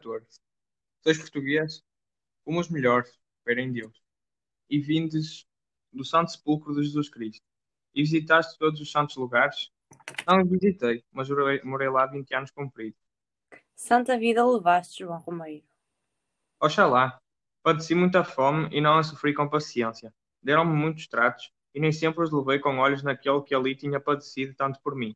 [0.00, 0.40] 14.
[1.02, 1.84] Sois portugueses?
[2.44, 4.02] Como os melhores, espera em Deus.
[4.68, 5.46] E vindes
[5.92, 7.42] do Santo Sepulcro de Jesus Cristo.
[7.94, 9.70] E visitaste todos os santos lugares?
[10.26, 12.96] Não os visitei, mas morei, morei lá 20 anos comprido.
[13.74, 15.66] Santa vida levaste, João Romeiro.
[16.60, 17.20] Oxalá.
[17.62, 20.14] Padeci muita fome e não a sofri com paciência.
[20.42, 24.54] Deram-me muitos tratos e nem sempre os levei com olhos naquele que ali tinha padecido
[24.54, 25.14] tanto por mim.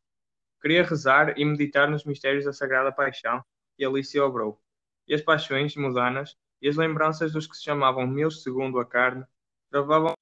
[0.61, 3.43] Queria rezar e meditar nos mistérios da Sagrada Paixão
[3.79, 4.59] e ali se obrou.
[5.07, 9.25] E as paixões mudanas e as lembranças dos que se chamavam meus segundo a carne
[9.69, 10.15] travavam o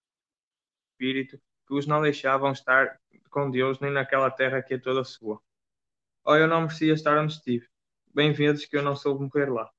[0.94, 3.00] espírito que os não deixavam estar
[3.30, 5.42] com Deus nem naquela terra que é toda sua.
[6.26, 7.68] Oh, eu não merecia estar onde estive.
[8.14, 9.72] Bem vedes que eu não soube morrer lá.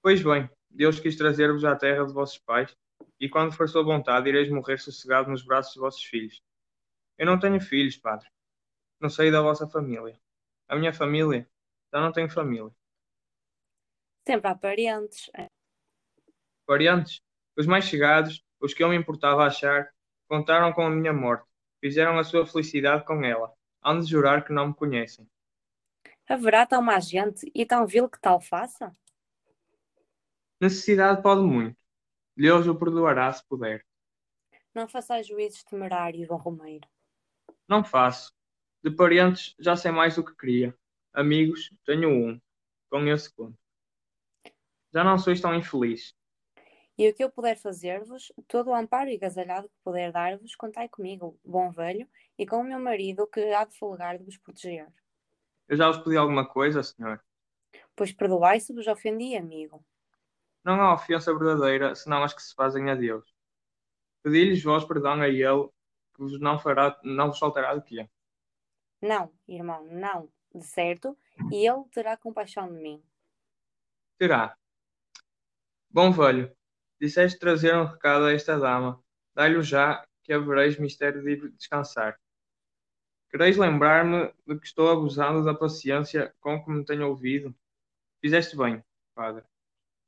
[0.00, 2.76] Pois bem, Deus quis trazer-vos à terra de vossos pais,
[3.20, 6.42] e quando for sua vontade, ireis morrer sossegado nos braços de vossos filhos.
[7.18, 8.28] Eu não tenho filhos, padre.
[9.00, 10.18] Não sei da vossa família.
[10.68, 11.48] A minha família?
[11.92, 12.74] Já não tenho família.
[14.26, 15.30] Sempre há parentes.
[16.66, 17.20] Variantes,
[17.56, 19.92] os mais chegados, os que eu me importava achar,
[20.28, 21.46] contaram com a minha morte,
[21.80, 25.28] fizeram a sua felicidade com ela, hão de jurar que não me conhecem.
[26.28, 28.92] Haverá tão má gente e tão vil que tal faça?
[30.60, 31.76] Necessidade pode muito.
[32.36, 33.84] Deus o perdoará se puder.
[34.72, 36.88] Não façais juízes temerários, João Romeiro.
[37.68, 38.32] Não faço.
[38.82, 40.74] De parentes já sei mais do que queria.
[41.12, 42.40] Amigos, tenho um.
[42.88, 43.61] Com esse conto.
[44.92, 46.14] Já não sois tão infeliz.
[46.98, 50.88] E o que eu puder fazer-vos, todo o amparo e agasalhado que puder dar-vos, contai
[50.88, 52.06] comigo, bom velho,
[52.38, 54.86] e com o meu marido, que há de folgar de vos proteger.
[55.68, 57.24] Eu já vos pedi alguma coisa, senhor?
[57.96, 59.82] Pois perdoai se vos ofendi, amigo.
[60.62, 63.34] Não há ofensa verdadeira, senão as que se fazem a Deus.
[64.22, 65.68] Pedi-lhes vós perdão a Ele,
[66.14, 68.08] que vos não, fará, não vos faltará de quê?
[69.00, 71.18] Não, irmão, não, de certo,
[71.50, 73.02] e ele terá compaixão de mim.
[74.16, 74.56] Terá.
[75.94, 76.50] Bom velho,
[76.98, 79.04] disseste trazer um recado a esta dama.
[79.34, 82.18] Dai-lhe já, que havereis mistério de descansar.
[83.30, 87.54] Quereis lembrar-me de que estou abusando da paciência com que me tenho ouvido?
[88.22, 88.82] Fizeste bem,
[89.14, 89.44] padre.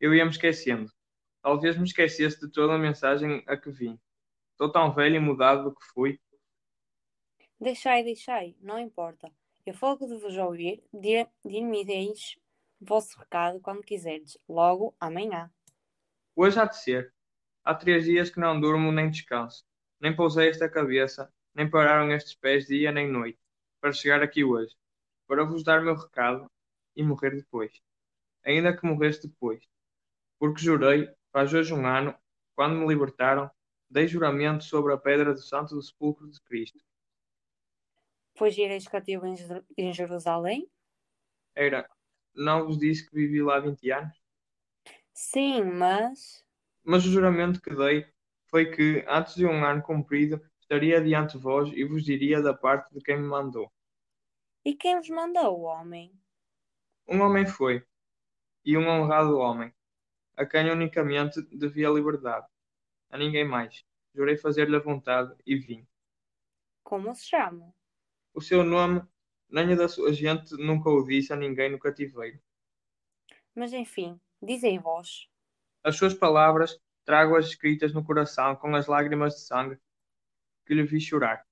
[0.01, 0.91] Eu ia me esquecendo.
[1.43, 4.01] Talvez me esquecesse de toda a mensagem a que vim.
[4.53, 6.19] Estou tão velho e mudado do que fui.
[7.61, 9.31] Deixai, deixai, não importa.
[9.67, 12.39] Eu folgo de vos ouvir, dir- dir-me-eis
[12.81, 15.51] o vosso recado quando quiserdes, logo amanhã.
[16.37, 17.13] Hoje há de ser.
[17.65, 19.65] Há três dias que não durmo nem descanso.
[20.01, 23.39] Nem pousei esta cabeça, nem pararam estes pés dia nem noite,
[23.81, 24.77] para chegar aqui hoje,
[25.27, 26.51] para vos dar meu recado
[26.95, 27.81] e morrer depois.
[28.45, 29.65] Ainda que morresse depois.
[30.39, 32.15] Porque jurei, faz hoje um ano,
[32.55, 33.51] quando me libertaram,
[33.89, 36.79] dei juramento sobre a pedra do Santo do Sepulcro de Cristo.
[38.37, 40.69] Pois ireis cativo em Jeru- em Jerusalém?
[41.55, 41.89] Era,
[42.35, 44.24] não vos disse que vivi lá 20 anos?
[45.15, 46.45] Sim, mas.
[46.85, 48.07] Mas o juramento que dei
[48.49, 52.53] foi que, antes de um ano cumprido, estaria diante de vós e vos diria da
[52.53, 53.73] parte de quem me mandou.
[54.65, 56.13] E quem vos mandou, homem?
[57.07, 57.87] Um homem foi,
[58.65, 59.73] e um honrado homem,
[60.37, 62.47] a quem unicamente devia liberdade,
[63.11, 63.85] a ninguém mais.
[64.15, 65.87] Jurei fazer-lhe a vontade e vim.
[66.83, 67.75] Como se chama?
[68.35, 69.03] O seu nome,
[69.49, 72.41] nem a da sua gente, nunca o disse a ninguém no cativeiro.
[73.55, 75.29] Mas enfim, dizei vós.
[75.83, 79.79] As suas palavras trago-as escritas no coração com as lágrimas de sangue
[80.67, 81.47] que lhe vi chorar,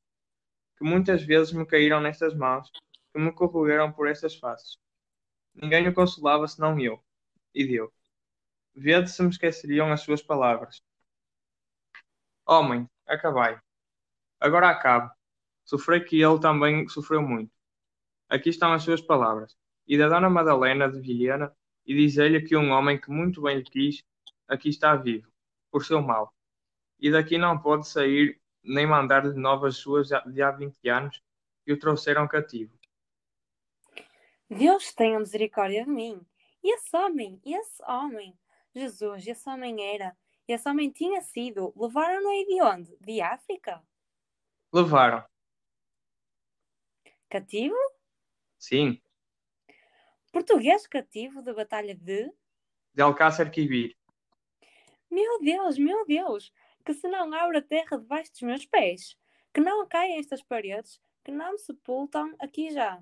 [0.76, 2.70] que muitas vezes me caíram nestas mãos,
[3.12, 4.78] que me corroeram por estas faces.
[5.54, 7.02] Ninguém o consolava senão eu,
[7.54, 7.92] e Deus.
[8.74, 10.82] Vede se me esqueceriam as suas palavras.
[12.46, 13.60] Homem, acabai.
[14.40, 15.12] Agora acabe.
[15.64, 17.52] Sofrei que ele também sofreu muito.
[18.28, 19.56] Aqui estão as suas palavras.
[19.86, 21.54] E da Dona Madalena de Vilhena,
[21.86, 24.04] e dizer-lhe que um homem que muito bem lhe quis,
[24.48, 25.30] aqui está vivo,
[25.70, 26.32] por seu mal.
[26.98, 31.22] E daqui não pode sair nem mandar-lhe novas suas de há 20 anos,
[31.64, 32.72] que o trouxeram cativo.
[34.48, 36.24] Deus tenha misericórdia de mim.
[36.62, 38.38] E esse homem, e esse homem.
[38.74, 40.16] Jesus, esse homem era.
[40.46, 41.72] Esse homem tinha sido.
[41.76, 42.96] Levaram-no aí de onde?
[43.00, 43.82] De África?
[44.72, 45.24] Levaram.
[47.28, 47.76] Cativo?
[48.58, 49.00] Sim,
[50.32, 52.32] Português cativo da Batalha de.
[52.94, 53.94] de Alcácer Quibir.
[55.10, 56.50] Meu Deus, meu Deus!
[56.86, 59.14] Que se não abra a terra debaixo dos meus pés.
[59.52, 60.98] Que não caem estas paredes.
[61.22, 62.98] Que não me sepultam aqui já.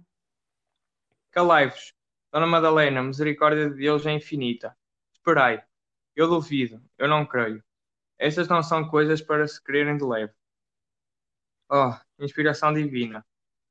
[1.30, 1.94] Calai-vos.
[2.32, 4.76] Dona Madalena, misericórdia de Deus é infinita.
[5.12, 5.64] Esperai.
[6.16, 7.62] Eu duvido, eu não creio.
[8.18, 10.34] Estas não são coisas para se crerem de leve.
[11.70, 13.24] Oh, inspiração divina.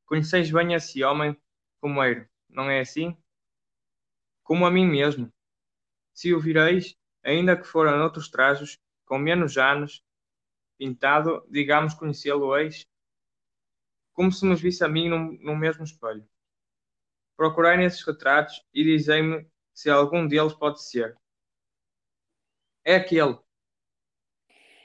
[0.06, 1.38] Conheceis bem esse homem,
[1.84, 3.18] Romeiro, não é assim?
[4.50, 5.32] Como a mim mesmo.
[6.12, 10.04] Se o vireis, ainda que fora noutros trajos, com menos anos,
[10.76, 12.84] pintado, digamos conhecê-lo eis,
[14.12, 16.28] como se nos visse a mim num, num mesmo espelho.
[17.38, 21.16] Procurai nesses retratos e dizei-me se algum deles pode ser.
[22.84, 23.38] É aquele.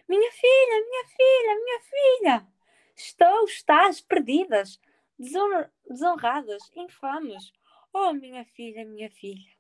[0.07, 2.49] Minha filha, minha filha, minha filha!
[2.95, 4.79] Estou, estás, perdidas,
[5.19, 7.51] desonra, desonradas, infames.
[7.95, 9.54] Oh, minha filha, minha filha.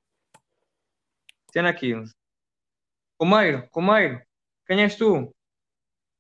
[1.55, 2.13] Cena 15.
[3.17, 4.21] Comeiro, Comeiro,
[4.67, 5.33] quem és tu?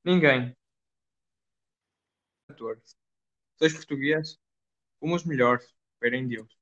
[0.05, 0.57] Ninguém.
[2.47, 2.81] 14.
[3.59, 4.39] Sois português?
[5.01, 6.57] Como os melhores, esperem Deus.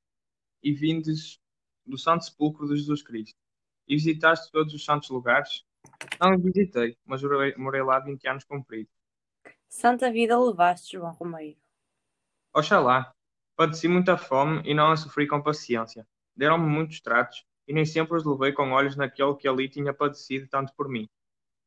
[0.62, 1.38] E vindes
[1.84, 3.38] do Santo Sepulcro de Jesus Cristo.
[3.86, 5.66] E visitaste todos os santos lugares?
[6.18, 8.88] Não visitei, mas morei, morei lá 20 anos comprido.
[9.68, 11.60] Santa vida levaste, João Romeiro.
[12.54, 13.14] Oxalá.
[13.54, 16.08] Padeci muita fome e não a sofri com paciência.
[16.34, 20.48] Deram-me muitos tratos e nem sempre os levei com olhos naquele que ali tinha padecido
[20.48, 21.08] tanto por mim.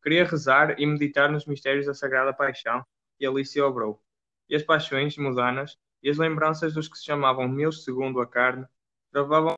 [0.02, 2.86] Queria rezar e meditar nos mistérios da Sagrada Paixão
[3.20, 4.02] e ali se obrou.
[4.48, 8.68] E as paixões mudanas e as lembranças dos que se chamavam meus segundo a carne
[9.12, 9.56] travavam o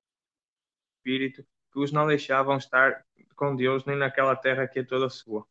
[0.97, 3.05] espírito que os não deixavam estar
[3.35, 5.45] com Deus nem naquela terra que é toda sua.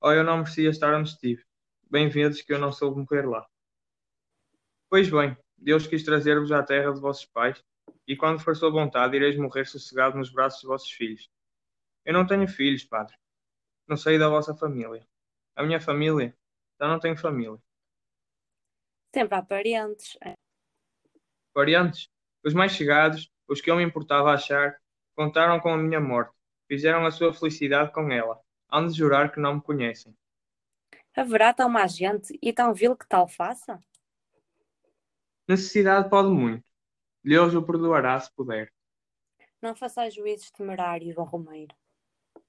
[0.00, 1.44] Oh, eu não merecia estar onde estive.
[1.90, 3.46] Bem vedes que eu não soube morrer lá.
[4.90, 7.62] Pois bem, Deus quis trazer-vos à terra de vossos pais,
[8.06, 11.30] e quando for sua vontade, ireis morrer sossegado nos braços de vossos filhos.
[12.04, 13.16] Eu não tenho filhos, padre.
[13.86, 15.06] Não sei da vossa família.
[15.54, 16.36] A minha família
[16.80, 17.58] já não tem família.
[19.14, 20.16] Sempre há parentes.
[21.54, 22.08] Variantes,
[22.44, 24.80] os mais chegados, os que eu me importava achar,
[25.14, 26.32] contaram com a minha morte,
[26.68, 28.40] fizeram a sua felicidade com ela,
[28.70, 30.14] hão de jurar que não me conhecem.
[31.16, 33.80] Haverá tão má gente e tão vil que tal faça?
[35.48, 36.67] Necessidade pode muito.
[37.28, 38.72] Deus o perdoará se puder.
[39.60, 41.76] Não façais juízes temerários, João Romeiro.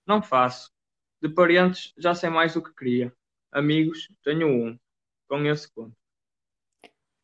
[0.07, 0.73] Não faço.
[1.21, 3.13] De parentes já sei mais do que queria.
[3.51, 4.79] Amigos, tenho um.
[5.27, 5.93] Com esse conto.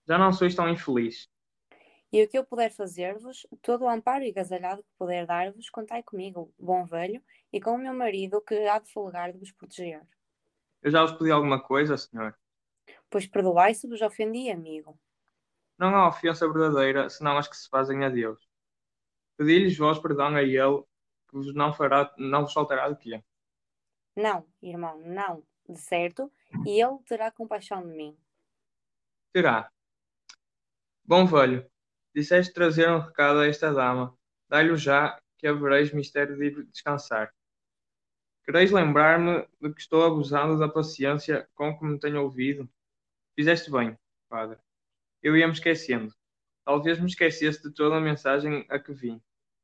[0.06, 1.30] Já não sois tão infeliz.
[2.12, 6.04] E o que eu puder fazer-vos, todo o amparo e agasalhado que puder dar-vos, contai
[6.04, 7.24] comigo, bom velho,
[7.54, 10.02] e com o meu marido, que há de folgar de vos proteger.
[10.82, 12.38] Eu já vos pedi alguma coisa, senhor?
[13.10, 15.00] Pois perdoai se vos ofendi, amigo.
[15.78, 18.48] Não há ofensa verdadeira, senão as que se fazem a Deus.
[19.38, 20.84] Pedi-lhes vós perdão a ele,
[21.30, 23.24] que vos não, fará, não vos faltará de quê?
[24.16, 26.32] Não, irmão, não, de certo,
[26.66, 28.18] e ele terá compaixão de mim.
[29.34, 29.70] Terá.
[31.04, 31.70] Bom velho,
[32.16, 34.18] disseste trazer um recado a esta dama.
[34.48, 37.34] Dai-lhe já, que havereis mistério de ir descansar.
[38.46, 42.70] Quereis lembrar-me de que estou abusando da paciência com que me tenho ouvido?
[43.36, 43.98] Fizeste bem,
[44.30, 44.60] padre.
[45.26, 46.14] Eu ia me esquecendo.
[46.64, 49.20] Talvez me esquecesse de toda a mensagem a que vim.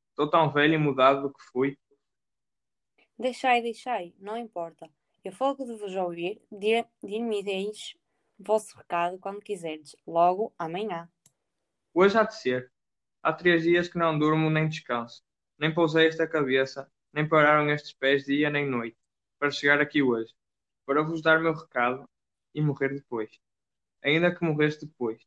[0.10, 1.78] Estou tão velho e mudado do que fui.
[3.18, 4.90] Deixai, deixai, não importa.
[5.24, 7.96] Eu folgo de vos ouvir, dir- dir-me deis
[8.40, 11.08] vosso recado quando quiserdes, logo amanhã.
[11.94, 12.72] Hoje há de ser.
[13.22, 15.24] Há três dias que não durmo nem descanso.
[15.60, 18.98] Nem pousei esta cabeça, nem pararam estes pés dia nem noite,
[19.38, 20.34] para chegar aqui hoje,
[20.86, 22.10] para vos dar meu recado
[22.56, 23.30] e morrer depois.
[24.04, 25.22] Ainda que morresse depois.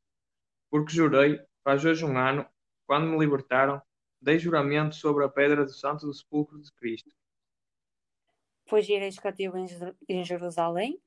[0.74, 2.44] Porque jurei, faz hoje um ano,
[2.84, 3.80] quando me libertaram,
[4.20, 7.14] dei juramento sobre a pedra do Santo do Sepulcro de Cristo.
[8.68, 11.00] Pois ireis cativo em Jeru- em Jerusalém?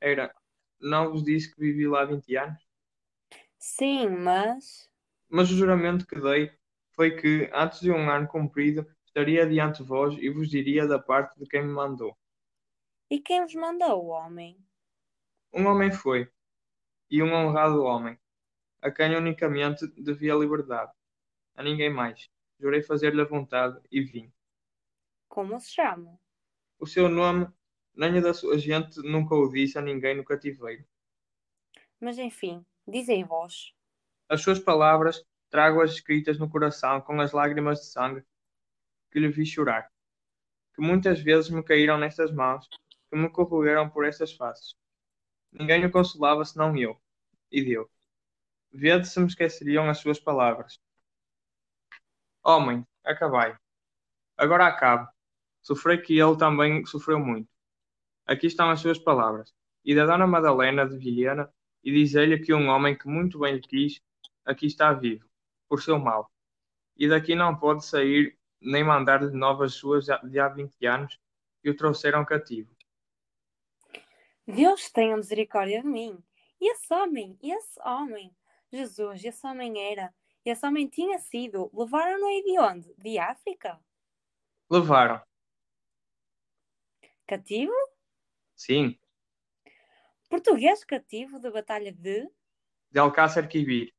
[0.00, 0.34] Era,
[0.80, 2.60] não vos disse que vivi lá 20 anos?
[3.58, 4.88] Sim, mas.
[5.30, 6.52] Mas o juramento que dei
[6.94, 10.98] foi que, antes de um ano cumprido, estaria diante de vós e vos diria da
[10.98, 12.14] parte de quem me mandou.
[13.10, 14.64] E quem vos mandou, homem?
[15.52, 16.26] Um homem foi,
[17.10, 18.18] e um honrado homem,
[18.80, 20.92] a quem unicamente devia liberdade,
[21.54, 22.30] a ninguém mais.
[22.60, 24.32] Jurei fazer-lhe a vontade e vim.
[25.28, 26.18] Como se chama?
[26.78, 27.48] O seu nome,
[27.94, 30.84] nem o da sua gente, nunca o disse a ninguém no cativeiro.
[32.00, 33.72] Mas enfim, dizei vós.
[34.28, 38.24] As suas palavras trago-as escritas no coração com as lágrimas de sangue
[39.10, 39.90] que lhe vi chorar,
[40.74, 42.68] que muitas vezes me caíram nestas mãos,
[43.10, 44.74] que me corroeram por estas faces.
[45.50, 47.00] Ninguém o consolava senão eu,
[47.50, 47.88] e Deus.
[48.72, 50.80] Vede se me esqueceriam as suas palavras.
[52.44, 53.56] Homem, acabai.
[54.36, 55.08] Agora acabe.
[55.60, 57.48] Sofrei que ele também sofreu muito.
[58.26, 59.54] Aqui estão as suas palavras.
[59.84, 63.60] E da Dona Madalena de Vilhena, e diz-lhe que um homem que muito bem lhe
[63.60, 64.00] quis,
[64.44, 65.28] aqui está vivo,
[65.68, 66.30] por seu mal.
[66.96, 71.18] E daqui não pode sair nem mandar-lhe novas suas de há 20 anos,
[71.62, 72.74] que o trouxeram cativo.
[74.46, 76.22] Deus tenha misericórdia de mim.
[76.60, 78.34] E esse homem, e esse homem.
[78.72, 80.14] Jesus, esse homem era.
[80.44, 81.70] Esse homem tinha sido.
[81.74, 82.94] Levaram-no aí de onde?
[82.98, 83.80] De África?
[84.70, 85.22] Levaram.
[87.26, 87.72] Cativo?
[88.54, 88.98] Sim,
[90.28, 92.28] Português cativo da Batalha de.
[92.90, 93.94] de Alcácer Quibir.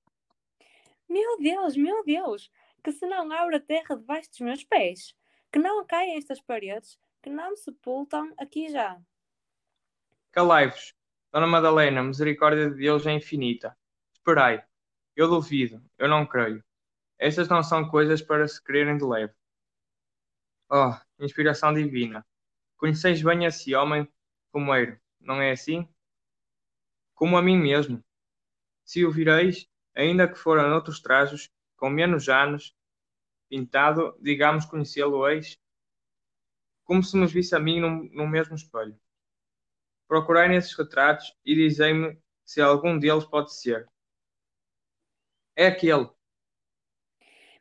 [1.09, 2.51] Meu Deus, meu Deus!
[2.83, 5.15] Que se não abra a terra debaixo dos meus pés,
[5.51, 9.01] que não caiam estas paredes, que não me sepultam aqui já.
[10.31, 10.93] Calai-vos,
[11.31, 13.75] Dona Madalena, misericórdia de Deus é infinita.
[14.29, 14.63] Esperai.
[15.15, 16.63] Eu duvido, eu não creio.
[17.17, 19.33] Estas não são coisas para se crerem de leve.
[20.69, 22.23] Oh, inspiração divina.
[22.77, 24.07] Conheceis bem esse homem,
[24.53, 25.89] Romeiro, não é assim?
[27.15, 28.03] Como a mim mesmo.
[28.85, 32.75] Se o vireis, ainda que fora noutros trajos, com menos anos,
[33.49, 35.57] pintado, digamos conhecê-lo-eis,
[36.83, 38.95] como se nos visse a mim no, no mesmo espelho.
[40.07, 43.89] Procurai nesses retratos e dizei-me se algum deles pode ser.
[45.59, 46.09] É aquele.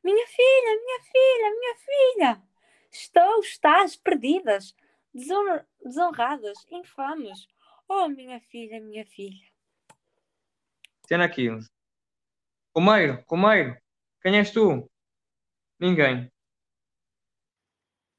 [0.04, 2.42] Minha filha, minha filha, minha filha!
[2.92, 4.72] Estou, estás, perdidas,
[5.12, 7.48] desonra- desonradas, infames.
[7.88, 9.44] Oh, minha filha, minha filha!
[11.08, 11.68] Cena 15.
[12.72, 13.76] Romeiro, Romeiro,
[14.22, 14.88] quem és tu?
[15.80, 16.30] Ninguém.